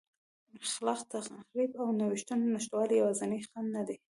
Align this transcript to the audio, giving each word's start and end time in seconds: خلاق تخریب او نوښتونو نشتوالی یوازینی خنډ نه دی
خلاق 0.71 0.99
تخریب 1.11 1.71
او 1.81 1.87
نوښتونو 1.99 2.45
نشتوالی 2.55 2.95
یوازینی 2.99 3.39
خنډ 3.47 3.67
نه 3.75 3.81
دی 3.87 3.95